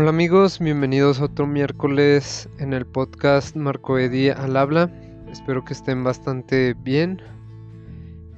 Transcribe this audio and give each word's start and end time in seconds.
Hola 0.00 0.10
amigos, 0.10 0.60
bienvenidos 0.60 1.20
a 1.20 1.24
otro 1.24 1.44
miércoles 1.48 2.48
en 2.60 2.72
el 2.72 2.86
podcast 2.86 3.56
Marco 3.56 3.98
Edi 3.98 4.28
al 4.28 4.56
habla. 4.56 4.92
Espero 5.28 5.64
que 5.64 5.72
estén 5.72 6.04
bastante 6.04 6.74
bien. 6.74 7.20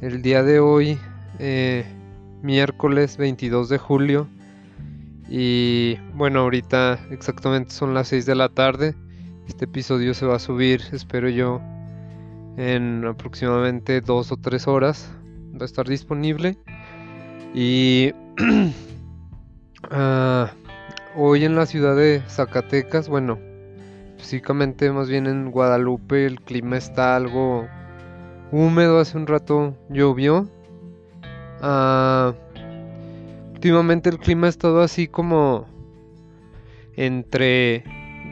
El 0.00 0.22
día 0.22 0.42
de 0.42 0.58
hoy, 0.58 0.98
eh, 1.38 1.84
miércoles 2.40 3.18
22 3.18 3.68
de 3.68 3.76
julio, 3.76 4.26
y 5.28 5.96
bueno, 6.14 6.40
ahorita 6.40 6.98
exactamente 7.10 7.72
son 7.72 7.92
las 7.92 8.08
6 8.08 8.24
de 8.24 8.36
la 8.36 8.48
tarde. 8.48 8.94
Este 9.46 9.66
episodio 9.66 10.14
se 10.14 10.24
va 10.24 10.36
a 10.36 10.38
subir, 10.38 10.80
espero 10.92 11.28
yo, 11.28 11.60
en 12.56 13.04
aproximadamente 13.04 14.00
2 14.00 14.32
o 14.32 14.36
3 14.38 14.66
horas. 14.66 15.12
Va 15.52 15.60
a 15.60 15.66
estar 15.66 15.86
disponible. 15.86 16.56
Y 17.52 18.14
uh, 19.90 20.46
hoy 21.16 21.44
en 21.44 21.56
la 21.56 21.66
ciudad 21.66 21.96
de 21.96 22.22
Zacatecas, 22.28 23.08
bueno, 23.08 23.38
específicamente 24.16 24.90
más 24.92 25.08
bien 25.08 25.26
en 25.26 25.50
Guadalupe, 25.50 26.26
el 26.26 26.40
clima 26.40 26.76
está 26.76 27.16
algo 27.16 27.66
húmedo. 28.52 29.00
Hace 29.00 29.16
un 29.16 29.26
rato 29.26 29.76
llovió. 29.88 30.48
Uh, 31.62 32.32
últimamente 33.52 34.08
el 34.08 34.18
clima 34.18 34.46
ha 34.46 34.50
estado 34.50 34.80
así 34.80 35.08
como 35.08 35.66
entre 36.96 37.84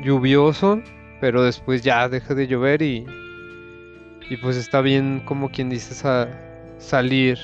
lluvioso, 0.03 0.81
pero 1.21 1.43
después 1.43 1.83
ya 1.83 2.09
deja 2.09 2.35
de 2.35 2.47
llover 2.47 2.83
y, 2.83 3.07
y 4.31 4.37
pues 4.39 4.57
está 4.57 4.81
bien 4.81 5.23
como 5.27 5.51
quien 5.51 5.69
dice 5.69 5.95
salir 6.79 7.39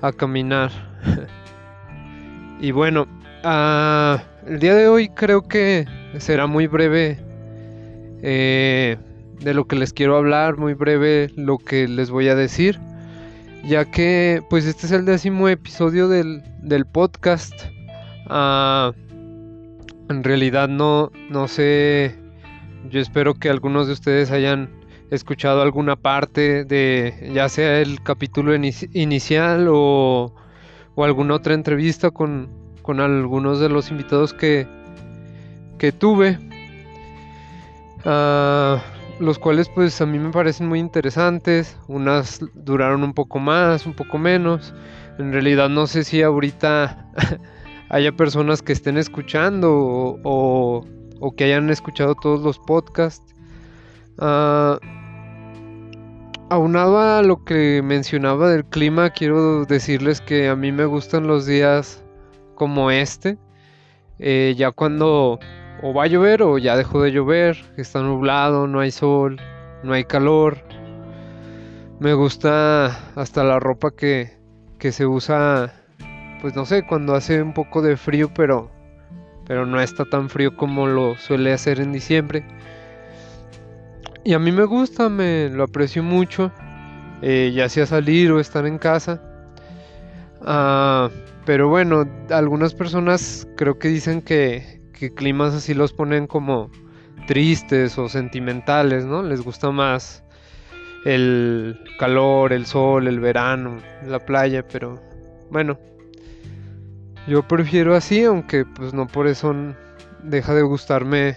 a 0.00 0.12
caminar. 0.12 0.70
y 2.60 2.70
bueno, 2.72 3.06
uh, 3.44 4.18
el 4.46 4.58
día 4.58 4.74
de 4.74 4.88
hoy 4.88 5.08
creo 5.10 5.42
que 5.42 5.86
será 6.18 6.46
muy 6.46 6.66
breve 6.66 7.18
eh, 8.22 8.96
de 9.40 9.54
lo 9.54 9.66
que 9.66 9.76
les 9.76 9.92
quiero 9.92 10.16
hablar, 10.16 10.56
muy 10.56 10.74
breve 10.74 11.30
lo 11.36 11.58
que 11.58 11.86
les 11.86 12.10
voy 12.10 12.28
a 12.28 12.34
decir, 12.34 12.80
ya 13.64 13.84
que 13.84 14.42
pues 14.48 14.64
este 14.64 14.86
es 14.86 14.92
el 14.92 15.04
décimo 15.04 15.48
episodio 15.48 16.08
del, 16.08 16.42
del 16.62 16.86
podcast. 16.86 17.54
Uh, 18.30 18.92
en 20.08 20.24
realidad 20.24 20.68
no, 20.68 21.10
no 21.30 21.48
sé, 21.48 22.14
yo 22.90 23.00
espero 23.00 23.34
que 23.34 23.50
algunos 23.50 23.86
de 23.86 23.92
ustedes 23.92 24.30
hayan 24.30 24.70
escuchado 25.10 25.62
alguna 25.62 25.96
parte 25.96 26.64
de 26.64 27.30
ya 27.34 27.48
sea 27.48 27.80
el 27.80 28.02
capítulo 28.02 28.54
inicial 28.54 29.68
o, 29.68 30.34
o, 30.94 31.04
alguna 31.04 31.34
otra 31.34 31.54
entrevista 31.54 32.10
con, 32.10 32.63
con, 32.84 33.00
algunos 33.00 33.58
de 33.58 33.68
los 33.68 33.90
invitados 33.90 34.32
que, 34.32 34.68
que 35.78 35.90
tuve. 35.90 36.38
Uh, 38.04 38.78
los 39.18 39.38
cuales 39.38 39.68
pues 39.68 40.00
a 40.00 40.06
mí 40.06 40.18
me 40.18 40.30
parecen 40.30 40.68
muy 40.68 40.78
interesantes. 40.78 41.76
Unas 41.88 42.40
duraron 42.54 43.02
un 43.02 43.14
poco 43.14 43.38
más, 43.38 43.86
un 43.86 43.94
poco 43.94 44.18
menos. 44.18 44.74
En 45.18 45.32
realidad 45.32 45.68
no 45.68 45.86
sé 45.86 46.04
si 46.04 46.22
ahorita 46.22 47.10
haya 47.88 48.12
personas 48.12 48.62
que 48.62 48.72
estén 48.72 48.98
escuchando 48.98 50.20
o, 50.22 50.84
que 51.36 51.44
hayan 51.44 51.70
escuchado 51.70 52.14
todos 52.14 52.42
los 52.42 52.58
podcasts. 52.58 53.34
Uh, 54.18 54.78
aunado 56.50 57.00
a 57.00 57.22
lo 57.22 57.44
que 57.44 57.82
mencionaba 57.82 58.50
del 58.50 58.64
clima, 58.64 59.10
quiero 59.10 59.64
decirles 59.64 60.20
que 60.20 60.48
a 60.48 60.54
mí 60.54 60.70
me 60.70 60.84
gustan 60.84 61.26
los 61.26 61.46
días 61.46 62.03
como 62.54 62.90
este. 62.90 63.38
Eh, 64.18 64.54
ya 64.56 64.70
cuando 64.70 65.38
o 65.82 65.92
va 65.92 66.04
a 66.04 66.06
llover 66.06 66.42
o 66.42 66.58
ya 66.58 66.76
dejó 66.76 67.02
de 67.02 67.12
llover, 67.12 67.62
está 67.76 68.00
nublado, 68.00 68.66
no 68.66 68.80
hay 68.80 68.90
sol, 68.90 69.40
no 69.82 69.92
hay 69.92 70.04
calor. 70.04 70.58
Me 72.00 72.14
gusta 72.14 72.86
hasta 73.14 73.44
la 73.44 73.60
ropa 73.60 73.90
que, 73.90 74.36
que 74.78 74.92
se 74.92 75.06
usa, 75.06 75.72
pues 76.40 76.54
no 76.56 76.64
sé, 76.64 76.86
cuando 76.86 77.14
hace 77.14 77.42
un 77.42 77.54
poco 77.54 77.82
de 77.82 77.96
frío, 77.96 78.30
pero, 78.34 78.70
pero 79.46 79.66
no 79.66 79.80
está 79.80 80.04
tan 80.04 80.28
frío 80.28 80.56
como 80.56 80.86
lo 80.86 81.16
suele 81.16 81.52
hacer 81.52 81.80
en 81.80 81.92
diciembre. 81.92 82.44
Y 84.24 84.32
a 84.32 84.38
mí 84.38 84.52
me 84.52 84.64
gusta, 84.64 85.10
me 85.10 85.50
lo 85.50 85.64
aprecio 85.64 86.02
mucho, 86.02 86.50
eh, 87.20 87.52
ya 87.54 87.68
sea 87.68 87.84
salir 87.84 88.32
o 88.32 88.40
estar 88.40 88.66
en 88.66 88.78
casa. 88.78 89.20
Ah, 90.40 91.10
pero 91.44 91.68
bueno, 91.68 92.06
algunas 92.30 92.74
personas 92.74 93.46
creo 93.56 93.78
que 93.78 93.88
dicen 93.88 94.22
que, 94.22 94.80
que 94.92 95.12
climas 95.12 95.54
así 95.54 95.74
los 95.74 95.92
ponen 95.92 96.26
como 96.26 96.70
tristes 97.26 97.98
o 97.98 98.08
sentimentales, 98.08 99.04
¿no? 99.04 99.22
Les 99.22 99.42
gusta 99.42 99.70
más 99.70 100.24
el 101.04 101.78
calor, 101.98 102.52
el 102.52 102.66
sol, 102.66 103.06
el 103.06 103.20
verano, 103.20 103.78
la 104.06 104.18
playa, 104.20 104.66
pero 104.66 105.00
bueno, 105.50 105.78
yo 107.28 107.46
prefiero 107.46 107.94
así, 107.94 108.24
aunque 108.24 108.64
pues 108.64 108.94
no 108.94 109.06
por 109.06 109.26
eso 109.26 109.54
deja 110.22 110.54
de 110.54 110.62
gustarme, 110.62 111.36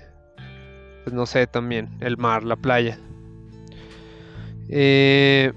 pues 1.03 1.13
no 1.13 1.25
sé, 1.25 1.47
también 1.47 1.89
el 1.99 2.17
mar, 2.17 2.43
la 2.43 2.55
playa. 2.55 2.97
Eh, 4.69 5.51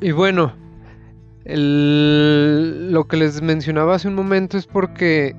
y 0.00 0.12
bueno, 0.12 0.52
lo 1.56 3.08
que 3.08 3.16
les 3.16 3.40
mencionaba 3.40 3.94
hace 3.94 4.08
un 4.08 4.14
momento 4.14 4.58
es 4.58 4.66
porque 4.66 5.34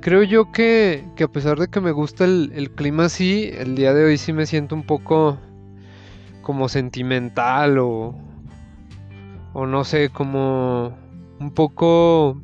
creo 0.00 0.22
yo 0.22 0.52
que, 0.52 1.04
a 1.22 1.28
pesar 1.28 1.58
de 1.58 1.68
que 1.68 1.80
me 1.80 1.92
gusta 1.92 2.24
el, 2.24 2.70
clima 2.74 3.04
así, 3.04 3.50
el 3.56 3.74
día 3.74 3.94
de 3.94 4.04
hoy 4.04 4.18
sí 4.18 4.32
me 4.32 4.46
siento 4.46 4.74
un 4.74 4.82
poco 4.82 5.38
como 6.42 6.68
sentimental 6.68 7.78
o, 7.78 8.14
o 9.54 9.66
no 9.66 9.84
sé, 9.84 10.10
como 10.10 10.94
un 11.40 11.50
poco, 11.52 12.40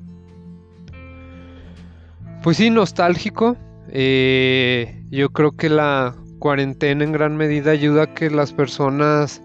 pues 2.43 2.57
sí, 2.57 2.71
nostálgico. 2.71 3.57
Eh, 3.89 5.05
yo 5.11 5.31
creo 5.31 5.53
que 5.53 5.69
la 5.69 6.15
cuarentena 6.39 7.05
en 7.05 7.13
gran 7.13 7.37
medida 7.37 7.73
ayuda 7.73 8.05
a 8.05 8.15
que 8.15 8.31
las 8.31 8.53
personas, 8.53 9.43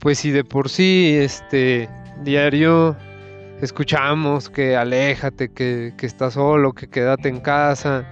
pues 0.00 0.18
si 0.18 0.30
de 0.30 0.44
por 0.44 0.68
sí, 0.68 1.14
este, 1.18 1.88
diario 2.22 2.96
escuchamos 3.60 4.48
que 4.48 4.76
aléjate, 4.76 5.50
que, 5.52 5.92
que 5.96 6.06
estás 6.06 6.34
solo, 6.34 6.72
que 6.72 6.88
quédate 6.88 7.28
en 7.28 7.40
casa. 7.40 8.06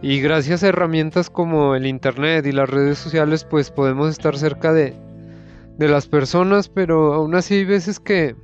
Y 0.00 0.20
gracias 0.20 0.64
a 0.64 0.68
herramientas 0.68 1.30
como 1.30 1.76
el 1.76 1.86
internet 1.86 2.46
y 2.46 2.52
las 2.52 2.68
redes 2.68 2.98
sociales, 2.98 3.44
pues 3.44 3.70
podemos 3.70 4.10
estar 4.10 4.36
cerca 4.36 4.72
de, 4.72 4.96
de 5.78 5.88
las 5.88 6.08
personas, 6.08 6.68
pero 6.68 7.12
aún 7.12 7.34
así 7.34 7.54
hay 7.54 7.64
veces 7.64 8.00
que, 8.00 8.34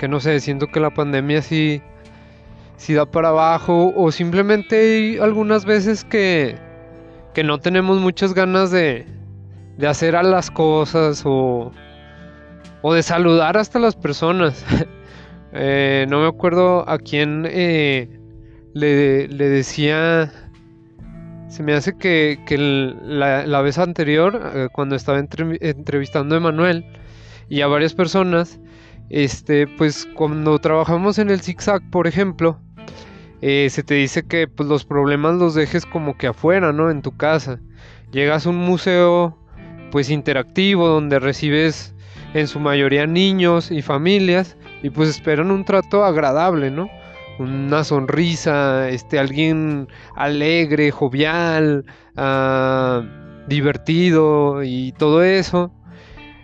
que 0.00 0.08
no 0.08 0.20
sé, 0.20 0.40
siento 0.40 0.66
que 0.66 0.80
la 0.80 0.92
pandemia 0.92 1.42
sí, 1.42 1.82
sí 2.78 2.94
da 2.94 3.06
para 3.06 3.28
abajo, 3.28 3.92
o 3.94 4.10
simplemente 4.10 4.76
hay 4.76 5.18
algunas 5.18 5.66
veces 5.66 6.04
que, 6.04 6.56
que 7.32 7.44
no 7.44 7.60
tenemos 7.60 8.00
muchas 8.00 8.34
ganas 8.34 8.72
de, 8.72 9.06
de 9.76 9.86
hacer 9.86 10.16
a 10.16 10.22
las 10.22 10.50
cosas 10.50 11.22
o, 11.24 11.72
o 12.82 12.94
de 12.94 13.02
saludar 13.02 13.56
hasta 13.56 13.78
las 13.78 13.96
personas. 13.96 14.64
Eh, 15.56 16.06
no 16.08 16.20
me 16.20 16.26
acuerdo 16.26 16.88
a 16.88 16.98
quién 16.98 17.46
eh, 17.48 18.08
le, 18.72 19.28
decía. 19.28 20.32
Se 21.48 21.62
me 21.62 21.74
hace 21.74 21.96
que, 21.96 22.40
la, 23.04 23.62
vez 23.62 23.78
anterior, 23.78 24.50
eh, 24.52 24.68
cuando 24.72 24.96
estaba 24.96 25.20
entrevistando 25.20 26.34
a 26.34 26.38
Emanuel 26.38 26.84
y 27.48 27.60
a 27.60 27.68
varias 27.68 27.94
personas, 27.94 28.58
este, 29.10 29.68
pues 29.68 30.08
cuando 30.16 30.58
trabajamos 30.58 31.20
en 31.20 31.30
el 31.30 31.40
zigzag, 31.40 31.88
por 31.88 32.08
ejemplo, 32.08 32.58
se 33.40 33.82
te 33.86 33.94
dice 33.94 34.26
que 34.26 34.48
pues, 34.48 34.68
los 34.68 34.84
problemas 34.84 35.36
los 35.36 35.54
dejes 35.54 35.86
como 35.86 36.18
que 36.18 36.26
afuera, 36.26 36.72
¿no? 36.72 36.90
En 36.90 37.00
tu 37.00 37.16
casa. 37.16 37.60
Llegas 38.10 38.44
a 38.44 38.50
un 38.50 38.56
museo, 38.56 39.38
pues 39.94 40.10
interactivo, 40.10 40.88
donde 40.88 41.20
recibes 41.20 41.94
en 42.34 42.48
su 42.48 42.58
mayoría 42.58 43.06
niños 43.06 43.70
y 43.70 43.80
familias 43.80 44.56
y 44.82 44.90
pues 44.90 45.08
esperan 45.08 45.52
un 45.52 45.64
trato 45.64 46.04
agradable, 46.04 46.72
¿no? 46.72 46.90
Una 47.38 47.84
sonrisa, 47.84 48.88
este, 48.88 49.20
alguien 49.20 49.86
alegre, 50.16 50.90
jovial, 50.90 51.84
ah, 52.16 53.04
divertido 53.46 54.64
y 54.64 54.90
todo 54.98 55.22
eso. 55.22 55.72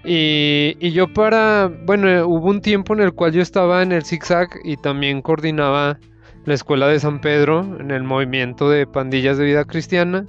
Y, 0.05 0.77
y, 0.79 0.93
yo 0.93 1.13
para, 1.13 1.73
bueno, 1.87 2.29
hubo 2.29 2.51
un 2.51 2.61
tiempo 2.61 2.95
en 2.95 3.01
el 3.01 3.15
cual 3.15 3.33
yo 3.33 3.43
estaba 3.43 3.83
en 3.83 3.91
el 3.91 4.05
zigzag 4.05 4.49
y 4.63 4.77
también 4.77 5.23
coordinaba 5.23 5.99
la 6.45 6.55
escuela 6.55 6.87
de 6.87 7.01
San 7.01 7.21
Pedro 7.21 7.63
en 7.81 7.91
el 7.91 8.05
movimiento 8.05 8.71
de 8.71 8.87
pandillas 8.87 9.39
de 9.39 9.45
vida 9.45 9.65
cristiana. 9.65 10.25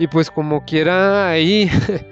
Y 0.00 0.08
pues 0.08 0.32
como 0.32 0.64
quiera 0.64 1.30
ahí, 1.30 1.70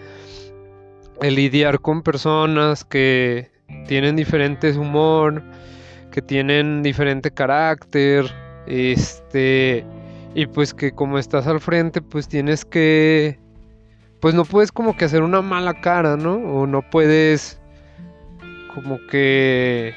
el 1.22 1.34
lidiar 1.34 1.80
con 1.80 2.02
personas 2.02 2.84
que 2.84 3.50
tienen 3.86 4.16
diferentes 4.16 4.76
humor, 4.76 5.42
que 6.10 6.22
tienen 6.22 6.82
diferente 6.82 7.30
carácter, 7.30 8.26
Este, 8.66 9.84
y 10.34 10.46
pues 10.46 10.74
que 10.74 10.92
como 10.92 11.18
estás 11.18 11.46
al 11.46 11.60
frente, 11.60 12.00
pues 12.02 12.28
tienes 12.28 12.64
que, 12.64 13.38
pues 14.20 14.34
no 14.34 14.44
puedes 14.44 14.70
como 14.70 14.96
que 14.96 15.06
hacer 15.06 15.22
una 15.22 15.42
mala 15.42 15.74
cara, 15.80 16.16
¿no? 16.16 16.34
O 16.36 16.66
no 16.66 16.82
puedes 16.90 17.60
como 18.74 18.98
que, 19.10 19.94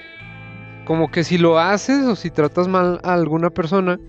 como 0.85 1.11
que 1.11 1.23
si 1.23 1.37
lo 1.37 1.59
haces 1.59 2.03
o 2.05 2.15
si 2.15 2.31
tratas 2.31 2.67
mal 2.67 2.99
a 3.03 3.13
alguna 3.13 3.49
persona, 3.49 3.99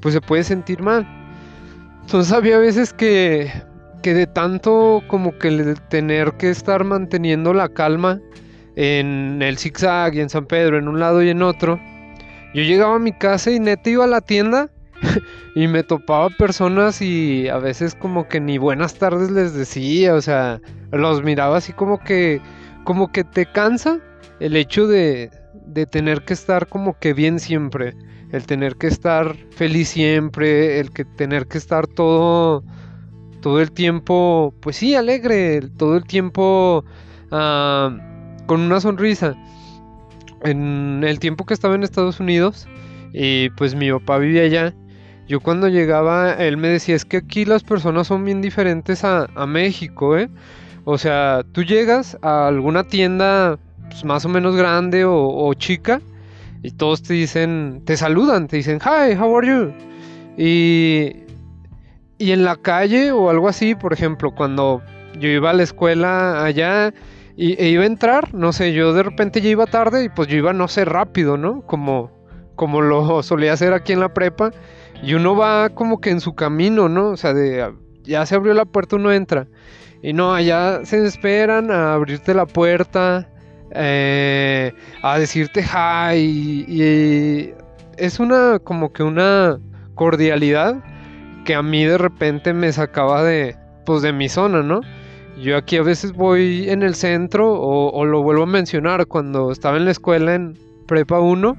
pues 0.00 0.14
se 0.14 0.20
puede 0.20 0.44
sentir 0.44 0.82
mal. 0.82 1.06
Entonces 2.02 2.32
había 2.32 2.58
veces 2.58 2.92
que, 2.92 3.50
que 4.02 4.14
de 4.14 4.26
tanto 4.26 5.02
como 5.08 5.36
que 5.38 5.74
tener 5.88 6.32
que 6.34 6.50
estar 6.50 6.84
manteniendo 6.84 7.52
la 7.52 7.68
calma 7.68 8.20
en 8.76 9.40
el 9.42 9.58
zigzag 9.58 10.14
y 10.14 10.20
en 10.20 10.28
San 10.28 10.46
Pedro, 10.46 10.78
en 10.78 10.88
un 10.88 11.00
lado 11.00 11.22
y 11.22 11.30
en 11.30 11.42
otro, 11.42 11.80
yo 12.54 12.62
llegaba 12.62 12.96
a 12.96 12.98
mi 12.98 13.12
casa 13.12 13.50
y 13.50 13.58
neta 13.58 13.90
iba 13.90 14.04
a 14.04 14.08
la 14.08 14.20
tienda 14.20 14.70
y 15.54 15.66
me 15.66 15.82
topaba 15.82 16.30
personas 16.30 17.02
y 17.02 17.48
a 17.48 17.58
veces 17.58 17.94
como 17.94 18.28
que 18.28 18.40
ni 18.40 18.58
buenas 18.58 18.94
tardes 18.94 19.30
les 19.30 19.54
decía, 19.54 20.14
o 20.14 20.20
sea, 20.20 20.60
los 20.92 21.22
miraba 21.22 21.58
así 21.58 21.72
como 21.72 21.98
que, 21.98 22.40
como 22.84 23.12
que 23.12 23.24
te 23.24 23.46
cansa 23.46 23.98
el 24.40 24.56
hecho 24.56 24.86
de, 24.86 25.30
de 25.66 25.86
tener 25.86 26.22
que 26.22 26.34
estar 26.34 26.68
como 26.68 26.98
que 26.98 27.12
bien 27.12 27.40
siempre, 27.40 27.94
el 28.32 28.46
tener 28.46 28.76
que 28.76 28.86
estar 28.86 29.36
feliz 29.50 29.88
siempre, 29.88 30.80
el 30.80 30.90
que 30.90 31.04
tener 31.04 31.46
que 31.46 31.58
estar 31.58 31.86
todo, 31.86 32.64
todo 33.46 33.60
el 33.60 33.70
tiempo, 33.70 34.52
pues 34.58 34.74
sí, 34.74 34.96
alegre, 34.96 35.60
todo 35.76 35.96
el 35.96 36.02
tiempo 36.02 36.84
ah, 37.30 37.96
con 38.46 38.60
una 38.60 38.80
sonrisa 38.80 39.36
en 40.42 41.04
el 41.06 41.20
tiempo 41.20 41.46
que 41.46 41.54
estaba 41.54 41.76
en 41.76 41.84
Estados 41.84 42.18
Unidos 42.18 42.66
y 43.12 43.50
pues 43.50 43.76
mi 43.76 43.88
papá 43.92 44.18
vivía 44.18 44.42
allá, 44.42 44.74
yo 45.28 45.38
cuando 45.38 45.68
llegaba, 45.68 46.32
él 46.32 46.56
me 46.56 46.66
decía, 46.66 46.96
es 46.96 47.04
que 47.04 47.18
aquí 47.18 47.44
las 47.44 47.62
personas 47.62 48.08
son 48.08 48.24
bien 48.24 48.42
diferentes 48.42 49.04
a, 49.04 49.28
México, 49.46 50.18
¿eh? 50.18 50.28
O 50.82 50.98
sea, 50.98 51.44
tú 51.52 51.62
llegas 51.62 52.18
a 52.22 52.48
alguna 52.48 52.82
tienda 52.82 53.60
pues, 53.90 54.04
más 54.04 54.24
o 54.24 54.28
menos 54.28 54.56
grande 54.56 55.04
o, 55.06 55.54
chica 55.54 56.00
y 56.64 56.72
todos 56.72 57.00
te 57.00 57.14
dicen, 57.14 57.82
te 57.84 57.96
saludan, 57.96 58.48
te 58.48 58.56
dicen, 58.56 58.80
hi, 58.84 59.14
how 59.14 59.38
are 59.38 59.46
you? 59.46 59.72
Y, 60.36 61.25
y 62.18 62.32
en 62.32 62.44
la 62.44 62.56
calle 62.56 63.12
o 63.12 63.30
algo 63.30 63.48
así, 63.48 63.74
por 63.74 63.92
ejemplo, 63.92 64.34
cuando 64.34 64.82
yo 65.18 65.28
iba 65.28 65.50
a 65.50 65.54
la 65.54 65.62
escuela 65.62 66.44
allá, 66.44 66.92
y 67.36 67.62
e 67.62 67.68
iba 67.68 67.82
a 67.82 67.86
entrar, 67.86 68.32
no 68.32 68.52
sé, 68.52 68.72
yo 68.72 68.94
de 68.94 69.02
repente 69.02 69.42
ya 69.42 69.50
iba 69.50 69.66
tarde 69.66 70.04
y 70.04 70.08
pues 70.08 70.26
yo 70.28 70.38
iba, 70.38 70.54
no 70.54 70.68
sé, 70.68 70.86
rápido, 70.86 71.36
¿no? 71.36 71.60
Como, 71.66 72.10
como 72.54 72.80
lo 72.80 73.22
solía 73.22 73.52
hacer 73.52 73.74
aquí 73.74 73.92
en 73.92 74.00
la 74.00 74.14
prepa. 74.14 74.50
Y 75.02 75.12
uno 75.12 75.36
va 75.36 75.68
como 75.68 76.00
que 76.00 76.10
en 76.10 76.20
su 76.20 76.34
camino, 76.34 76.88
¿no? 76.88 77.10
O 77.10 77.16
sea, 77.18 77.34
de, 77.34 77.70
ya 78.04 78.24
se 78.24 78.34
abrió 78.34 78.54
la 78.54 78.64
puerta, 78.64 78.96
uno 78.96 79.12
entra. 79.12 79.46
Y 80.02 80.14
no, 80.14 80.34
allá 80.34 80.84
se 80.84 81.04
esperan 81.04 81.70
a 81.70 81.92
abrirte 81.92 82.32
la 82.32 82.46
puerta, 82.46 83.28
eh, 83.72 84.72
a 85.02 85.18
decirte 85.18 85.62
hi. 85.62 86.16
Y, 86.66 87.54
es 87.98 88.18
una, 88.18 88.58
como 88.58 88.92
que 88.92 89.02
una 89.02 89.58
cordialidad 89.94 90.82
que 91.46 91.54
a 91.54 91.62
mí 91.62 91.84
de 91.84 91.96
repente 91.96 92.52
me 92.52 92.70
sacaba 92.72 93.22
de, 93.22 93.56
pues 93.86 94.02
de 94.02 94.12
mi 94.12 94.28
zona, 94.28 94.62
¿no? 94.62 94.80
Yo 95.40 95.56
aquí 95.56 95.76
a 95.76 95.82
veces 95.82 96.12
voy 96.12 96.68
en 96.68 96.82
el 96.82 96.94
centro 96.94 97.52
o, 97.52 98.04
lo 98.04 98.22
vuelvo 98.22 98.42
a 98.42 98.46
mencionar 98.46 99.06
cuando 99.06 99.52
estaba 99.52 99.76
en 99.76 99.84
la 99.84 99.92
escuela 99.92 100.34
en 100.34 100.58
Prepa 100.86 101.20
1 101.20 101.56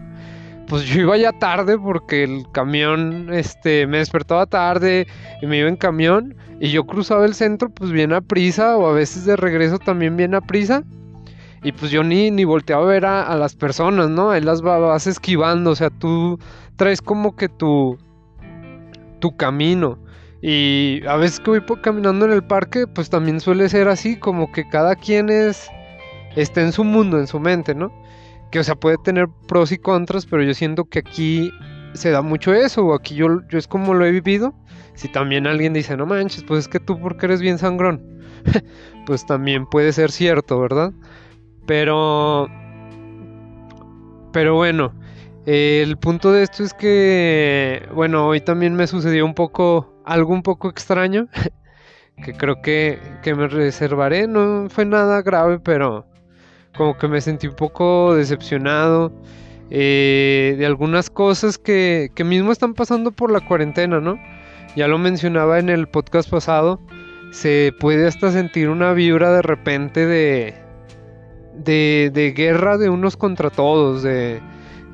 pues 0.68 0.84
yo 0.84 1.02
iba 1.02 1.16
ya 1.16 1.32
tarde 1.32 1.78
porque 1.78 2.24
el 2.24 2.44
camión, 2.52 3.34
este, 3.34 3.88
me 3.88 4.00
despertaba 4.00 4.46
tarde 4.48 5.08
y 5.42 5.46
me 5.46 5.60
iba 5.60 5.70
en 5.70 5.78
camión 5.78 6.36
y 6.60 6.70
yo 6.70 6.86
cruzaba 6.86 7.26
el 7.26 7.34
centro 7.34 7.70
pues 7.70 7.92
bien 7.92 8.12
a 8.12 8.20
prisa 8.20 8.76
o 8.76 8.88
a 8.88 8.92
veces 8.92 9.24
de 9.24 9.38
regreso 9.38 9.80
también 9.80 10.18
bien 10.18 10.36
a 10.36 10.42
prisa 10.42 10.84
y 11.64 11.72
pues 11.72 11.90
yo 11.90 12.04
ni, 12.04 12.32
ni 12.32 12.44
volteaba 12.44 12.84
a 12.84 12.88
ver 12.88 13.06
a, 13.06 13.36
las 13.38 13.56
personas, 13.56 14.10
¿no? 14.10 14.32
Ahí 14.32 14.42
las 14.42 14.62
vas 14.62 15.08
esquivando, 15.08 15.72
o 15.72 15.76
sea, 15.76 15.90
tú 15.90 16.38
traes 16.76 17.02
como 17.02 17.36
que 17.36 17.48
tu, 17.48 17.98
tu 19.20 19.36
camino 19.36 20.00
y 20.42 21.02
a 21.08 21.16
veces 21.16 21.40
que 21.40 21.60
voy 21.60 21.82
caminando 21.82 22.26
en 22.26 22.32
el 22.32 22.44
parque, 22.44 22.86
pues 22.88 23.10
también 23.10 23.40
suele 23.40 23.70
ser 23.70 23.88
así, 23.88 24.18
como 24.18 24.52
que 24.52 24.68
cada 24.70 24.96
quien 24.96 25.30
es 25.30 25.70
está 26.36 26.62
en 26.62 26.72
su 26.72 26.84
mundo, 26.84 27.20
en 27.20 27.28
su 27.28 27.40
mente, 27.40 27.74
¿no? 27.74 27.92
Que 28.52 28.60
o 28.60 28.64
sea, 28.64 28.76
puede 28.76 28.98
tener 29.04 29.28
pros 29.48 29.72
y 29.72 29.78
contras, 29.78 30.26
pero 30.26 30.44
yo 30.44 30.54
siento 30.54 30.86
que 30.86 31.00
aquí 31.00 31.52
se 31.94 32.12
da 32.12 32.22
mucho 32.22 32.54
eso, 32.54 32.86
o 32.86 32.94
aquí 32.94 33.16
yo, 33.16 33.42
yo 33.50 33.58
es 33.58 33.68
como 33.68 33.94
lo 33.94 34.06
he 34.06 34.12
vivido. 34.12 34.54
Si 34.94 35.08
también 35.08 35.48
alguien 35.48 35.74
dice, 35.74 35.98
no 35.98 36.06
manches, 36.06 36.44
pues 36.44 36.62
es 36.62 36.68
que 36.68 36.80
tú 36.80 37.00
porque 37.00 37.26
eres 37.26 37.42
bien 37.42 37.58
sangrón, 37.58 38.22
pues 39.06 39.26
también 39.26 39.66
puede 39.66 39.92
ser 39.94 40.12
cierto, 40.12 40.60
¿verdad? 40.60 40.94
Pero... 41.66 42.48
Pero 44.34 44.56
bueno, 44.56 44.94
el 45.48 45.96
punto 45.96 46.34
de 46.34 46.44
esto 46.44 46.62
es 46.62 46.74
que, 46.74 47.88
bueno, 47.96 48.28
hoy 48.28 48.42
también 48.42 48.76
me 48.76 48.86
sucedió 48.86 49.26
un 49.26 49.34
poco 49.34 50.02
algo 50.04 50.34
un 50.34 50.44
poco 50.44 50.68
extraño 50.68 51.30
que 52.22 52.34
creo 52.34 52.62
que, 52.62 53.00
me 53.24 53.48
reservaré. 53.48 54.28
No 54.28 54.68
fue 54.70 54.84
nada 54.84 55.22
grave, 55.22 55.60
pero 55.60 56.06
como 56.76 56.98
que 56.98 57.08
me 57.08 57.22
sentí 57.22 57.48
un 57.48 57.56
poco 57.56 58.14
decepcionado 58.14 59.14
eh, 59.70 60.56
de 60.58 60.66
algunas 60.66 61.10
cosas 61.10 61.58
que, 61.58 62.10
que 62.14 62.26
mismo 62.26 62.52
están 62.52 62.74
pasando 62.74 63.14
por 63.14 63.32
la 63.32 63.40
cuarentena, 63.40 64.02
¿no? 64.02 64.20
Ya 64.76 64.90
lo 64.90 64.98
mencionaba 64.98 65.60
en 65.60 65.70
el 65.70 65.88
podcast 65.88 66.30
pasado, 66.30 66.82
se 67.32 67.72
puede 67.80 68.06
hasta 68.06 68.34
sentir 68.34 68.68
una 68.68 68.92
vibra 68.92 69.32
de 69.32 69.44
repente 69.44 70.06
de, 70.06 70.56
de, 71.56 72.12
de 72.14 72.32
guerra 72.34 72.78
de 72.78 72.90
unos 72.90 73.16
contra 73.16 73.50
todos, 73.50 74.04
de 74.04 74.42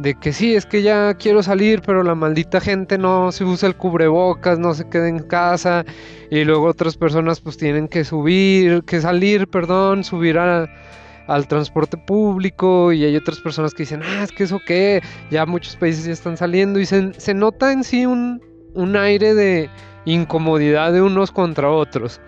de 0.04 0.16
que 0.16 0.34
sí, 0.34 0.54
es 0.54 0.66
que 0.66 0.82
ya 0.82 1.14
quiero 1.14 1.42
salir, 1.42 1.82
pero 1.82 2.04
la 2.04 2.14
maldita 2.14 2.60
gente 2.60 2.98
no 2.98 3.32
se 3.32 3.46
usa 3.46 3.70
el 3.70 3.78
cubrebocas, 3.78 4.60
no 4.60 4.74
se 4.74 4.90
queda 4.90 5.08
en 5.08 5.20
casa, 5.20 5.86
y 6.30 6.44
luego 6.44 6.66
otras 6.66 6.98
personas 6.98 7.40
pues 7.40 7.56
tienen 7.56 7.88
que 7.88 8.04
subir, 8.04 8.84
que 8.84 9.00
salir, 9.00 9.48
perdón, 9.48 10.04
subir 10.04 10.38
al 10.38 11.48
transporte 11.48 11.96
público, 11.96 12.92
y 12.92 13.06
hay 13.06 13.16
otras 13.16 13.40
personas 13.40 13.74
que 13.74 13.84
dicen, 13.84 14.02
ah, 14.04 14.24
es 14.24 14.34
que 14.34 14.44
eso 14.44 14.60
qué, 14.68 15.02
ya 15.32 15.46
muchos 15.46 15.78
países 15.78 16.04
ya 16.04 16.12
están 16.12 16.36
saliendo, 16.36 16.82
y 16.82 16.86
se, 16.86 17.34
nota 17.34 17.72
en 17.72 17.86
sí 17.86 18.06
un, 18.06 18.42
un 18.74 18.98
aire 18.98 19.34
de 19.34 19.70
incomodidad 20.04 20.92
de 20.92 21.02
unos 21.02 21.32
contra 21.32 21.70
otros. 21.72 22.20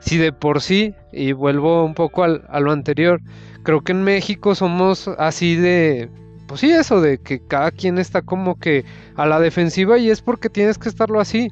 Si 0.00 0.18
de 0.18 0.34
por 0.34 0.60
sí, 0.60 0.94
y 1.12 1.32
vuelvo 1.32 1.82
un 1.82 1.94
poco 1.94 2.24
a 2.24 2.60
lo 2.60 2.72
anterior, 2.72 3.22
creo 3.62 3.80
que 3.80 3.92
en 3.92 4.02
México 4.02 4.54
somos 4.54 5.08
así 5.16 5.56
de 5.56 6.10
pues 6.52 6.60
sí, 6.60 6.70
eso 6.70 7.00
de 7.00 7.16
que 7.16 7.40
cada 7.40 7.70
quien 7.70 7.96
está 7.96 8.20
como 8.20 8.58
que 8.58 8.84
a 9.16 9.24
la 9.24 9.40
defensiva 9.40 9.96
y 9.96 10.10
es 10.10 10.20
porque 10.20 10.50
tienes 10.50 10.76
que 10.76 10.90
estarlo 10.90 11.18
así. 11.18 11.50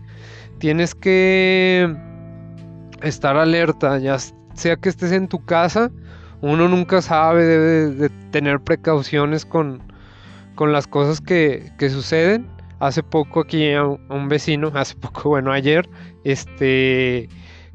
Tienes 0.59 0.95
que 0.95 1.97
estar 3.01 3.39
alerta, 3.39 3.97
ya 3.97 4.19
sea 4.53 4.77
que 4.77 4.91
estés 4.91 5.13
en 5.13 5.27
tu 5.27 5.43
casa, 5.43 5.91
uno 6.43 6.69
nunca 6.69 7.01
sabe, 7.01 7.47
debe 7.47 7.95
de 7.95 8.11
tener 8.31 8.61
precauciones 8.61 9.47
con, 9.47 9.83
con 10.55 10.71
las 10.71 10.87
cosas 10.87 11.23
que, 11.23 11.73
que, 11.79 11.89
suceden. 11.89 12.47
Hace 12.79 13.03
poco 13.03 13.41
aquí 13.41 13.73
a 13.73 13.85
un 13.87 14.29
vecino, 14.29 14.71
hace 14.75 14.97
poco, 14.97 15.31
bueno, 15.31 15.51
ayer, 15.51 15.89
este, 16.25 17.31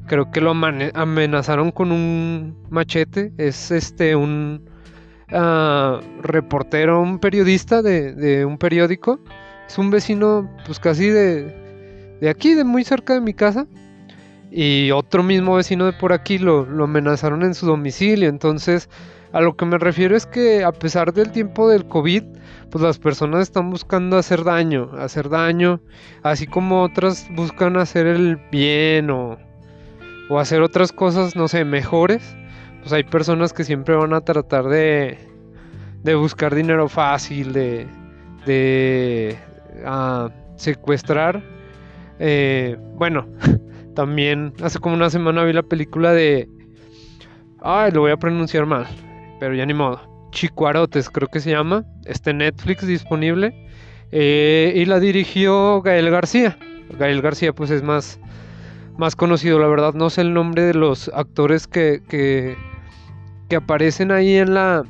creo 0.06 0.30
que 0.30 0.40
lo 0.40 0.52
amenazaron 0.52 1.72
con 1.72 1.90
un 1.90 2.56
machete, 2.70 3.32
es 3.36 3.72
este, 3.72 4.14
un 4.14 4.75
reportero, 5.28 7.00
un 7.00 7.18
periodista 7.18 7.82
de, 7.82 8.44
un 8.44 8.58
periódico. 8.58 9.20
Es 9.66 9.78
un 9.78 9.90
vecino, 9.90 10.48
pues 10.64 10.78
casi 10.78 11.08
de, 11.08 12.18
de 12.20 12.28
aquí, 12.28 12.54
de 12.54 12.64
muy 12.64 12.84
cerca 12.84 13.14
de 13.14 13.20
mi 13.20 13.34
casa. 13.34 13.66
Y 14.50 14.90
otro 14.92 15.22
mismo 15.22 15.56
vecino 15.56 15.86
de 15.86 15.92
por 15.92 16.12
aquí 16.12 16.38
lo, 16.38 16.64
lo 16.64 16.84
amenazaron 16.84 17.42
en 17.42 17.54
su 17.54 17.66
domicilio. 17.66 18.28
Entonces, 18.28 18.88
a 19.32 19.40
lo 19.40 19.56
que 19.56 19.66
me 19.66 19.76
refiero 19.76 20.16
es 20.16 20.24
que 20.24 20.64
a 20.64 20.72
pesar 20.72 21.12
del 21.12 21.32
tiempo 21.32 21.68
del 21.68 21.86
COVID, 21.88 22.22
pues 22.70 22.82
las 22.82 22.98
personas 22.98 23.42
están 23.42 23.70
buscando 23.70 24.16
hacer 24.16 24.44
daño, 24.44 24.90
hacer 24.98 25.28
daño, 25.28 25.80
así 26.22 26.46
como 26.46 26.82
otras 26.82 27.26
buscan 27.34 27.76
hacer 27.76 28.06
el 28.06 28.36
bien 28.50 29.10
o, 29.10 29.36
o 30.30 30.38
hacer 30.38 30.62
otras 30.62 30.92
cosas, 30.92 31.36
no 31.36 31.48
sé, 31.48 31.64
mejores 31.64 32.36
pues 32.86 32.92
hay 32.92 33.02
personas 33.02 33.52
que 33.52 33.64
siempre 33.64 33.96
van 33.96 34.14
a 34.14 34.20
tratar 34.20 34.68
de, 34.68 35.18
de 36.04 36.14
buscar 36.14 36.54
dinero 36.54 36.88
fácil, 36.88 37.52
de, 37.52 37.84
de 38.46 39.36
ah, 39.84 40.30
secuestrar. 40.54 41.42
Eh, 42.20 42.76
bueno, 42.94 43.26
también 43.96 44.52
hace 44.62 44.78
como 44.78 44.94
una 44.94 45.10
semana 45.10 45.42
vi 45.42 45.52
la 45.52 45.64
película 45.64 46.12
de... 46.12 46.48
Ay, 47.60 47.90
lo 47.90 48.02
voy 48.02 48.12
a 48.12 48.18
pronunciar 48.18 48.66
mal, 48.66 48.86
pero 49.40 49.52
ya 49.52 49.66
ni 49.66 49.74
modo. 49.74 50.28
Chicuarotes, 50.30 51.10
creo 51.10 51.26
que 51.26 51.40
se 51.40 51.50
llama. 51.50 51.84
Este 52.04 52.32
Netflix 52.32 52.86
disponible. 52.86 53.68
Eh, 54.12 54.74
y 54.76 54.84
la 54.84 55.00
dirigió 55.00 55.82
Gael 55.82 56.08
García. 56.08 56.56
Gael 56.96 57.20
García 57.20 57.52
pues 57.52 57.72
es 57.72 57.82
más, 57.82 58.20
más 58.96 59.16
conocido, 59.16 59.58
la 59.58 59.66
verdad 59.66 59.92
no 59.94 60.08
sé 60.08 60.20
el 60.20 60.32
nombre 60.32 60.62
de 60.62 60.74
los 60.74 61.10
actores 61.12 61.66
que, 61.66 62.00
que, 62.08 62.56
que 63.48 63.56
aparecen 63.56 64.10
ahí 64.10 64.36
en 64.36 64.54
la, 64.54 64.84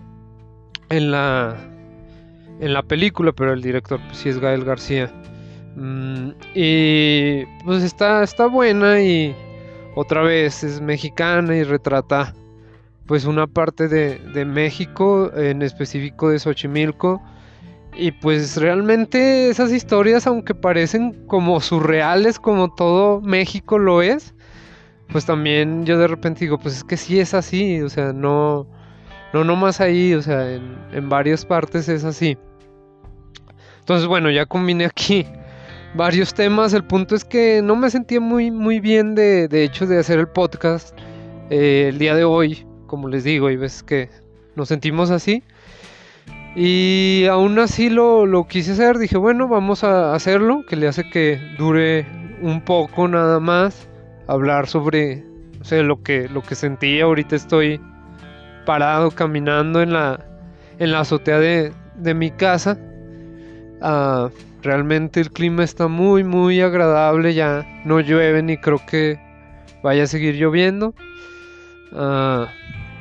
en 0.88 1.10
la, 1.10 1.56
en 2.60 2.72
la 2.72 2.82
película, 2.82 3.32
pero 3.32 3.52
el 3.52 3.62
director 3.62 4.00
pues 4.06 4.18
sí 4.18 4.28
es 4.28 4.38
Gael 4.38 4.64
García. 4.64 5.12
Mm, 5.76 6.30
y 6.54 7.44
pues 7.64 7.82
está, 7.82 8.22
está 8.22 8.46
buena 8.46 9.00
y 9.00 9.34
otra 9.94 10.22
vez 10.22 10.64
es 10.64 10.80
mexicana 10.80 11.56
y 11.56 11.62
retrata 11.62 12.34
pues 13.06 13.24
una 13.24 13.46
parte 13.46 13.88
de, 13.88 14.18
de 14.18 14.44
México, 14.44 15.30
en 15.36 15.62
específico 15.62 16.30
de 16.30 16.38
Xochimilco 16.38 17.22
y 17.96 18.12
pues 18.12 18.56
realmente 18.58 19.48
esas 19.48 19.72
historias, 19.72 20.26
aunque 20.26 20.54
parecen 20.54 21.26
como 21.26 21.60
surreales, 21.60 22.38
como 22.38 22.74
todo 22.74 23.20
México 23.22 23.78
lo 23.78 24.02
es, 24.02 24.34
pues 25.08 25.26
también 25.26 25.84
yo 25.86 25.98
de 25.98 26.08
repente 26.08 26.40
digo, 26.40 26.58
pues 26.58 26.76
es 26.76 26.84
que 26.84 26.96
sí 26.96 27.20
es 27.20 27.34
así, 27.34 27.80
o 27.80 27.88
sea, 27.88 28.12
no, 28.12 28.66
no 29.32 29.44
nomás 29.44 29.80
ahí, 29.80 30.14
o 30.14 30.22
sea, 30.22 30.52
en, 30.52 31.08
varias 31.08 31.44
partes 31.44 31.88
es 31.88 32.04
así. 32.04 32.36
Entonces, 33.80 34.08
bueno, 34.08 34.30
ya 34.30 34.46
combiné 34.46 34.86
aquí 34.86 35.26
varios 35.94 36.34
temas. 36.34 36.72
El 36.72 36.84
punto 36.84 37.14
es 37.14 37.24
que 37.24 37.60
no 37.62 37.76
me 37.76 37.90
sentía 37.90 38.20
muy, 38.20 38.50
muy 38.50 38.80
bien 38.80 39.14
de, 39.14 39.48
de 39.48 39.64
hecho 39.64 39.86
de 39.86 39.98
hacer 39.98 40.18
el 40.18 40.28
podcast 40.28 40.96
eh, 41.50 41.86
el 41.90 41.98
día 41.98 42.14
de 42.14 42.24
hoy, 42.24 42.66
como 42.86 43.08
les 43.08 43.24
digo, 43.24 43.50
y 43.50 43.56
ves 43.56 43.82
que 43.82 44.10
nos 44.56 44.68
sentimos 44.68 45.10
así. 45.10 45.42
Y 46.56 47.26
aún 47.30 47.58
así 47.58 47.90
lo, 47.90 48.46
quise 48.48 48.72
hacer, 48.72 48.96
dije, 48.96 49.18
bueno, 49.18 49.46
vamos 49.46 49.84
a 49.84 50.14
hacerlo, 50.14 50.64
que 50.66 50.76
le 50.76 50.88
hace 50.88 51.08
que 51.10 51.38
dure 51.58 52.06
un 52.40 52.62
poco 52.62 53.06
nada 53.08 53.40
más, 53.40 53.88
hablar 54.26 54.66
sobre 54.66 55.24
lo, 55.70 56.02
que, 56.02 56.28
lo 56.28 56.42
que 56.42 56.54
sentí, 56.54 57.00
ahorita 57.00 57.36
estoy 57.36 57.80
parado 58.64 59.10
caminando 59.10 59.80
en 59.80 59.92
la, 59.92 60.24
en 60.78 60.92
la 60.92 61.00
azotea 61.00 61.38
de, 61.38 61.72
mi 62.14 62.30
casa. 62.30 62.78
Ah, 63.80 64.28
realmente 64.62 65.20
el 65.20 65.30
clima 65.30 65.64
está 65.64 65.88
muy, 65.88 66.24
muy 66.24 66.60
agradable, 66.60 67.34
ya 67.34 67.64
no 67.84 68.00
llueve 68.00 68.42
ni 68.42 68.56
creo 68.56 68.80
que 68.86 69.18
vaya 69.82 70.04
a 70.04 70.06
seguir 70.06 70.34
lloviendo. 70.34 70.94
Ah, 71.92 72.48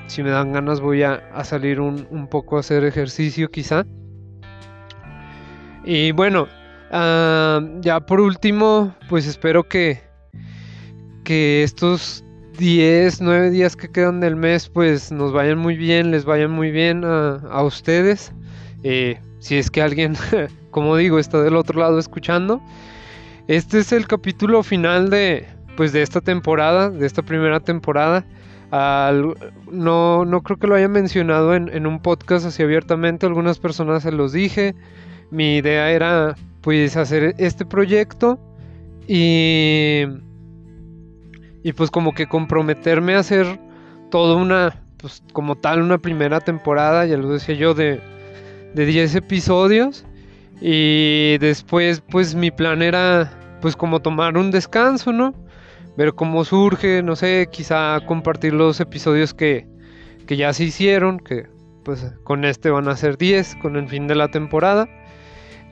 si 0.08 0.24
me 0.24 0.30
dan 0.30 0.54
ganas 0.54 0.80
voy 0.80 1.04
a, 1.04 1.22
salir 1.44 1.80
un, 1.82 2.28
poco 2.30 2.58
a 2.58 2.60
hacer 2.62 2.84
ejercicio 2.84 3.50
quizá. 3.50 3.86
Y 5.84 6.12
bueno, 6.12 6.48
ah, 6.92 7.60
ya 7.82 8.00
por 8.00 8.22
último, 8.22 8.96
pues 9.10 9.28
espero 9.28 9.68
que, 9.68 10.02
que 11.26 11.64
estos 11.64 12.24
10, 12.58 13.20
9 13.20 13.50
días 13.50 13.76
que 13.76 13.90
quedan 13.90 14.22
del 14.22 14.38
mes, 14.38 14.70
pues 14.70 15.12
nos 15.12 15.34
vayan 15.34 15.58
muy 15.58 15.76
bien, 15.76 16.12
les 16.12 16.24
vayan 16.24 16.52
muy 16.52 16.72
bien 16.72 17.04
a, 17.04 17.62
ustedes. 17.64 18.32
Eh, 18.84 19.20
si 19.40 19.58
es 19.58 19.70
que 19.70 19.82
alguien, 19.82 20.16
como 20.72 20.96
digo, 20.96 21.20
está 21.20 21.42
del 21.42 21.58
otro 21.58 21.82
lado 21.82 22.00
escuchando. 22.00 22.62
Este 23.50 23.80
es 23.80 23.92
el 23.92 24.08
capítulo 24.08 24.64
final 24.64 25.10
de, 25.10 25.46
pues, 25.76 25.92
de 25.92 26.02
esta 26.02 26.22
temporada, 26.22 26.90
de 26.90 27.06
esta 27.06 27.22
primera 27.22 27.60
temporada 27.60 28.26
no, 29.72 30.26
no 30.26 30.42
creo 30.42 30.58
que 30.58 30.68
lo 30.68 30.76
haya 30.76 30.88
mencionado 30.88 31.56
en, 31.56 31.88
un 31.88 32.00
podcast 32.02 32.46
así 32.46 32.64
abiertamente, 32.64 33.26
algunas 33.26 33.60
personas 33.60 34.04
se 34.04 34.12
los 34.12 34.32
dije. 34.34 34.76
Mi 35.32 35.58
idea 35.58 35.92
era 35.92 36.36
pues 36.62 36.98
hacer 36.98 37.36
este 37.38 37.66
proyecto 37.66 38.40
y, 39.08 40.04
y 41.66 41.74
pues 41.74 41.90
como 41.90 42.14
que 42.14 42.28
comprometerme 42.28 43.16
a 43.16 43.20
hacer 43.20 43.60
toda 44.12 44.36
una, 44.36 44.84
pues 44.98 45.24
como 45.34 45.56
tal, 45.56 45.82
una 45.82 45.98
primera 45.98 46.40
temporada, 46.40 47.08
ya 47.08 47.18
lo 47.18 47.30
decía 47.30 47.56
yo, 47.56 47.74
de, 47.74 48.00
de 48.76 48.86
10 48.86 49.16
episodios. 49.16 50.06
Y 50.62 51.40
después 51.40 52.04
pues 52.12 52.36
mi 52.36 52.52
plan 52.52 52.84
era 52.84 53.58
pues 53.62 53.76
como 53.76 54.00
tomar 54.00 54.38
un 54.38 54.52
descanso, 54.52 55.12
¿no? 55.12 55.34
ver 55.98 56.14
cómo 56.14 56.46
surge, 56.46 57.02
no 57.02 57.16
sé, 57.16 57.48
quizá 57.52 58.00
compartir 58.06 58.54
los 58.54 58.80
episodios 58.80 59.34
que, 59.34 59.68
que 60.28 60.38
ya 60.38 60.54
se 60.54 60.66
hicieron, 60.66 61.20
que 61.20 61.48
pues 61.84 62.14
con 62.26 62.46
este 62.46 62.70
van 62.70 62.88
a 62.90 62.96
ser 62.96 63.18
10 63.18 63.56
con 63.56 63.76
el 63.76 63.88
fin 63.88 64.08
de 64.08 64.14
la 64.14 64.28
temporada. 64.28 64.88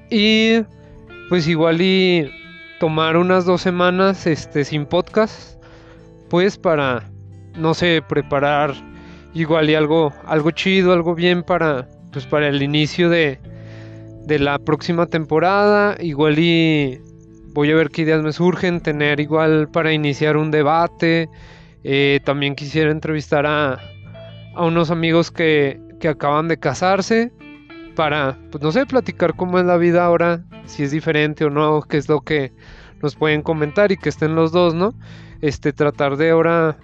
Y 0.10 0.64
pues 1.30 1.48
igual 1.48 1.82
y 1.82 2.32
tomar 2.80 3.16
unas 3.16 3.46
dos 3.46 3.62
semanas 3.62 4.26
este, 4.26 4.66
sin 4.66 4.88
podcast, 4.88 5.63
pues 6.34 6.58
para, 6.58 7.12
no 7.56 7.76
sé, 7.76 8.02
preparar 8.10 8.74
igual 9.36 9.70
y 9.70 9.76
algo, 9.76 10.12
algo 10.26 10.50
chido, 10.50 10.92
algo 10.92 11.14
bien 11.14 11.44
para, 11.44 11.88
pues 12.12 12.26
para 12.26 12.48
el 12.48 12.64
inicio 12.64 13.08
de, 13.08 13.40
de 14.26 14.40
la 14.40 14.58
próxima 14.58 15.06
temporada, 15.06 15.96
igual 16.00 16.40
y 16.40 17.00
voy 17.54 17.70
a 17.70 17.76
ver 17.76 17.90
qué 17.90 18.02
ideas 18.02 18.24
me 18.24 18.34
surgen, 18.34 18.82
tener 18.82 19.20
igual 19.20 19.70
para 19.72 19.94
iniciar 19.94 20.36
un 20.36 20.50
debate. 20.50 21.30
Eh, 21.84 22.20
también 22.26 22.56
quisiera 22.56 22.90
entrevistar 22.90 23.46
a, 23.46 23.78
a 24.56 24.66
unos 24.66 24.90
amigos 24.90 25.30
que, 25.30 25.80
que, 26.00 26.08
acaban 26.08 26.48
de 26.48 26.58
casarse 26.58 27.32
para, 27.96 28.40
pues 28.50 28.64
no 28.64 28.72
sé, 28.72 28.88
platicar 28.88 29.36
cómo 29.36 29.60
es 29.60 29.66
la 29.66 29.78
vida 29.78 30.04
ahora, 30.04 30.44
si 30.66 30.82
es 30.82 30.90
diferente 30.90 31.46
o 31.46 31.52
no, 31.52 31.84
qué 31.84 31.98
es 31.98 32.10
lo 32.10 32.22
que 32.22 32.54
nos 33.04 33.16
pueden 33.16 33.44
comentar 33.44 33.92
y 33.92 33.98
que 33.98 34.10
estén 34.10 34.34
los 34.34 34.52
dos, 34.52 34.74
¿no? 34.74 34.96
Este, 35.44 35.74
tratar 35.74 36.16
de 36.16 36.30
ahora 36.30 36.78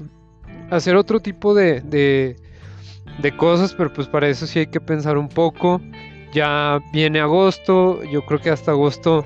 hacer 0.70 0.98
otro 0.98 1.22
tipo 1.22 1.54
de, 1.54 1.80
de, 1.80 3.38
cosas, 3.38 3.74
pero 3.74 3.94
pues 3.94 4.10
para 4.10 4.28
eso 4.28 4.46
sí 4.46 4.60
hay 4.60 4.68
que 4.68 4.82
pensar 4.82 5.18
un 5.18 5.30
poco. 5.30 5.80
Ya 6.34 6.82
viene 6.92 7.22
agosto, 7.22 8.04
yo 8.04 8.26
creo 8.26 8.42
que 8.42 8.50
hasta 8.50 8.72
agosto 8.72 9.26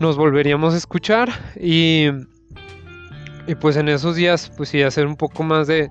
nos 0.00 0.18
volveríamos 0.18 0.74
a 0.74 0.76
escuchar 0.76 1.30
y, 1.58 2.08
y 3.46 3.54
pues 3.54 3.78
en 3.78 3.88
esos 3.88 4.16
días 4.16 4.52
pues 4.54 4.68
sí 4.68 4.82
hacer 4.82 5.06
un 5.06 5.16
poco 5.16 5.42
más 5.42 5.66
de, 5.66 5.90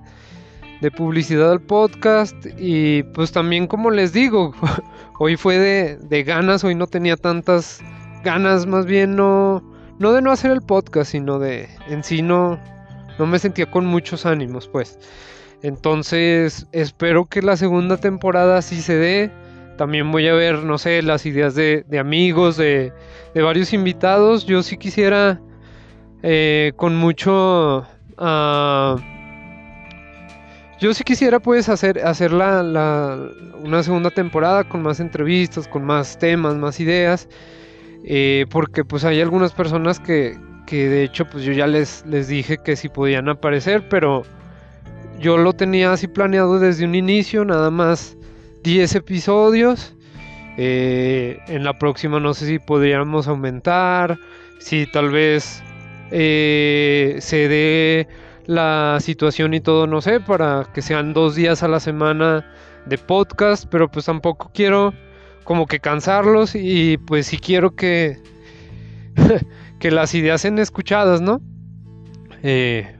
de 0.80 0.90
publicidad 0.92 1.50
al 1.50 1.62
podcast 1.62 2.46
y 2.56 3.02
pues 3.02 3.32
también 3.32 3.66
como 3.66 3.90
les 3.90 4.12
digo, 4.12 4.54
hoy 5.18 5.36
fue 5.36 5.58
de, 5.58 5.96
de, 5.96 6.22
ganas, 6.22 6.62
hoy 6.62 6.76
no 6.76 6.86
tenía 6.86 7.16
tantas 7.16 7.80
ganas, 8.22 8.66
más 8.66 8.86
bien 8.86 9.16
no, 9.16 9.73
no 9.98 10.12
de 10.12 10.22
no 10.22 10.30
hacer 10.30 10.50
el 10.50 10.62
podcast, 10.62 11.12
sino 11.12 11.38
de 11.38 11.68
en 11.88 12.02
sí 12.02 12.22
no, 12.22 12.58
no 13.18 13.26
me 13.26 13.38
sentía 13.38 13.70
con 13.70 13.86
muchos 13.86 14.26
ánimos 14.26 14.68
pues. 14.68 14.98
Entonces 15.62 16.66
espero 16.72 17.26
que 17.26 17.42
la 17.42 17.56
segunda 17.56 17.96
temporada 17.96 18.60
sí 18.62 18.82
se 18.82 18.96
dé 18.96 19.30
también 19.76 20.10
voy 20.12 20.28
a 20.28 20.34
ver, 20.34 20.62
no 20.62 20.78
sé, 20.78 21.02
las 21.02 21.26
ideas 21.26 21.54
de, 21.54 21.84
amigos, 21.98 22.56
de, 22.56 22.92
varios 23.34 23.72
invitados. 23.72 24.46
Yo 24.46 24.62
sí 24.62 24.76
quisiera 24.76 25.40
eh, 26.22 26.72
con 26.76 26.96
mucho... 26.96 27.86
Ah, 28.16 28.96
yo 30.80 30.92
sí 30.92 31.02
quisiera 31.02 31.40
pues 31.40 31.68
hacer, 31.68 32.04
hacer 32.04 32.32
la, 32.32 33.30
una 33.62 33.82
segunda 33.82 34.10
temporada 34.10 34.64
con 34.64 34.82
más 34.82 35.00
entrevistas, 35.00 35.66
con 35.66 35.84
más 35.84 36.18
temas, 36.18 36.56
más 36.56 36.78
ideas. 36.78 37.28
Eh, 38.04 38.46
porque 38.50 38.84
pues 38.84 39.04
hay 39.04 39.20
algunas 39.20 39.52
personas 39.52 39.98
que, 39.98 40.38
que 40.66 40.88
de 40.88 41.04
hecho 41.04 41.26
pues 41.26 41.42
yo 41.44 41.52
ya 41.52 41.66
les, 41.66 42.04
les 42.06 42.28
dije 42.28 42.58
que 42.58 42.76
si 42.76 42.88
podían 42.88 43.28
aparecer, 43.28 43.88
pero 43.88 44.24
yo 45.18 45.38
lo 45.38 45.54
tenía 45.54 45.92
así 45.92 46.06
planeado 46.06 46.58
desde 46.58 46.84
un 46.84 46.94
inicio, 46.94 47.44
nada 47.44 47.70
más 47.70 48.16
10 48.62 48.94
episodios. 48.96 49.94
Eh, 50.56 51.38
en 51.48 51.64
la 51.64 51.78
próxima 51.78 52.20
no 52.20 52.32
sé 52.32 52.46
si 52.46 52.58
podríamos 52.60 53.26
aumentar, 53.26 54.18
si 54.60 54.86
tal 54.86 55.10
vez 55.10 55.64
eh, 56.12 57.16
se 57.20 57.48
dé 57.48 58.08
la 58.46 58.98
situación 59.00 59.54
y 59.54 59.60
todo, 59.60 59.86
no 59.86 60.00
sé, 60.00 60.20
para 60.20 60.68
que 60.72 60.82
sean 60.82 61.12
dos 61.12 61.34
días 61.34 61.62
a 61.62 61.68
la 61.68 61.80
semana 61.80 62.46
de 62.86 62.98
podcast, 62.98 63.64
pero 63.68 63.90
pues 63.90 64.04
tampoco 64.04 64.50
quiero 64.54 64.94
como 65.44 65.66
que 65.66 65.80
cansarlos 65.80 66.54
y 66.54 66.98
pues 66.98 67.26
sí 67.26 67.38
quiero 67.38 67.74
que, 67.74 68.18
que 69.78 69.90
las 69.90 70.14
ideas 70.14 70.40
sean 70.40 70.58
escuchadas, 70.58 71.20
¿no? 71.20 71.40
Eh, 72.42 72.96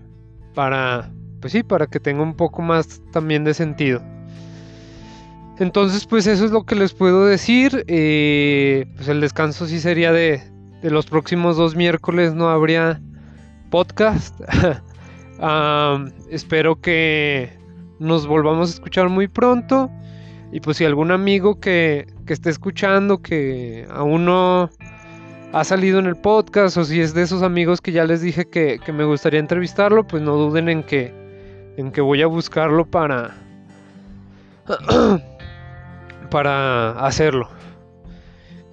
para, 0.55 1.11
pues 1.41 1.53
sí, 1.53 1.63
para 1.63 1.87
que 1.87 2.01
tenga 2.01 2.23
un 2.23 2.35
poco 2.35 2.63
más 2.63 3.03
también 3.13 3.45
de 3.45 3.55
sentido. 3.55 4.03
Entonces, 5.59 6.07
pues 6.07 6.27
eso 6.27 6.45
es 6.45 6.51
lo 6.51 6.65
que 6.65 6.75
les 6.75 6.93
puedo 6.93 7.27
decir. 7.27 7.85
Eh, 7.87 8.87
pues 8.97 9.09
el 9.09 9.21
descanso 9.21 9.67
sí 9.67 9.81
sería 9.81 10.13
de, 10.13 10.43
de, 10.83 10.91
los 10.91 11.07
próximos 11.07 11.57
dos 11.57 11.77
miércoles, 11.77 12.35
no 12.35 12.49
habría 12.49 13.01
podcast. 13.71 14.35
espero 16.31 16.81
que 16.81 17.51
nos 17.99 18.27
volvamos 18.27 18.71
a 18.71 18.75
escuchar 18.75 19.09
muy 19.09 19.29
pronto. 19.29 19.91
Y 20.53 20.61
pues 20.61 20.77
si 20.77 20.85
algún 20.85 21.11
amigo 21.11 21.61
que, 21.61 22.07
que 22.25 22.33
esté 22.33 22.51
escuchando, 22.51 23.21
que 23.23 23.87
aún 23.91 24.25
no 24.25 24.71
ha 25.53 25.65
salido 25.65 25.99
en 25.99 26.07
el 26.07 26.17
podcast, 26.17 26.77
o 26.77 26.85
si 26.85 27.01
es 27.01 27.15
de 27.15 27.23
esos 27.23 27.43
amigos 27.43 27.81
que 27.81 27.93
ya 27.93 28.05
les 28.05 28.21
dije 28.21 28.45
que, 28.45 28.81
que 28.85 28.93
me 28.93 29.05
gustaría 29.05 29.41
entrevistarlo, 29.41 30.07
pues 30.07 30.23
no 30.23 30.37
duden 30.37 30.69
en 30.69 30.83
que, 30.83 31.13
en 31.77 31.93
que 31.93 32.01
voy 32.01 32.23
a 32.23 32.27
buscarlo 32.27 32.87
para, 32.87 33.37
para 36.31 36.93
hacerlo. 37.07 37.49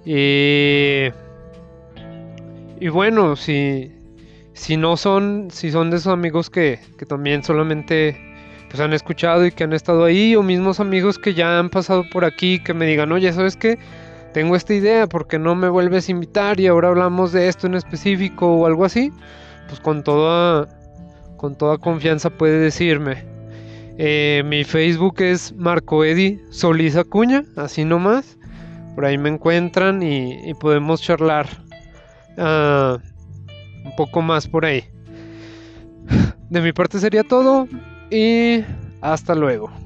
Y, 0.04 1.06
y 2.80 2.88
bueno, 2.88 3.36
si, 3.36 3.92
si 4.54 4.76
no 4.76 4.96
son, 4.96 5.48
si 5.52 5.70
son 5.70 5.90
de 5.90 5.98
esos 5.98 6.12
amigos 6.12 6.50
que, 6.50 6.80
que 6.98 7.06
también 7.06 7.44
solamente 7.44 8.31
pues 8.72 8.80
han 8.80 8.94
escuchado 8.94 9.44
y 9.44 9.52
que 9.52 9.64
han 9.64 9.74
estado 9.74 10.04
ahí, 10.04 10.34
o 10.34 10.42
mismos 10.42 10.80
amigos 10.80 11.18
que 11.18 11.34
ya 11.34 11.58
han 11.58 11.68
pasado 11.68 12.04
por 12.10 12.24
aquí, 12.24 12.58
que 12.58 12.72
me 12.72 12.86
digan, 12.86 13.12
oye, 13.12 13.30
¿sabes 13.30 13.54
qué? 13.54 13.78
Tengo 14.32 14.56
esta 14.56 14.72
idea, 14.72 15.06
porque 15.06 15.38
no 15.38 15.54
me 15.54 15.68
vuelves 15.68 16.08
a 16.08 16.12
invitar? 16.12 16.58
Y 16.58 16.68
ahora 16.68 16.88
hablamos 16.88 17.32
de 17.32 17.48
esto 17.48 17.66
en 17.66 17.74
específico 17.74 18.50
o 18.50 18.64
algo 18.64 18.86
así. 18.86 19.12
Pues 19.68 19.78
con 19.78 20.02
toda, 20.02 20.68
con 21.36 21.54
toda 21.54 21.76
confianza 21.76 22.30
puede 22.30 22.58
decirme. 22.60 23.26
Eh, 23.98 24.42
mi 24.46 24.64
Facebook 24.64 25.20
es 25.20 25.52
Marco 25.52 26.02
Edi 26.02 26.40
Solís 26.48 26.96
Acuña, 26.96 27.44
así 27.56 27.84
nomás. 27.84 28.38
Por 28.94 29.04
ahí 29.04 29.18
me 29.18 29.28
encuentran 29.28 30.02
y, 30.02 30.54
podemos 30.54 31.02
charlar 31.02 31.46
uh, 32.38 32.96
un 33.84 33.96
poco 33.98 34.22
más 34.22 34.48
por 34.48 34.64
ahí. 34.64 34.84
De 36.48 36.62
mi 36.62 36.72
parte 36.72 36.98
sería 36.98 37.22
todo 37.22 37.68
y 38.12 38.64
hasta 39.00 39.34
luego. 39.34 39.81